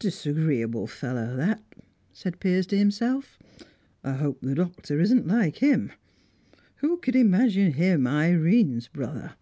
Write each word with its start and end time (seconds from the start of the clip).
"Disagreeable 0.00 0.88
fellow, 0.88 1.36
that!" 1.36 1.62
said 2.12 2.40
Piers 2.40 2.66
to 2.66 2.76
himself. 2.76 3.38
"I 4.02 4.14
hope 4.14 4.40
the 4.40 4.56
Doctor 4.56 4.98
isn't 4.98 5.28
like 5.28 5.58
him. 5.58 5.92
Who 6.78 6.96
could 6.96 7.14
imagine 7.14 7.70
him 7.74 8.04
Irene's 8.04 8.88
brother?" 8.88 9.36